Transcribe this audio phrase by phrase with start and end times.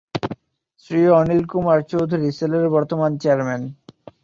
[0.79, 3.61] শ্রী অনিল কুমার চৌধুরী সেলের বর্তমান চেয়ারম্যান।